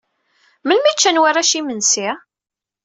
Melmi 0.65 0.87
i 0.91 0.93
ččan 0.95 1.21
warrac 1.21 1.51
imensi? 1.59 2.09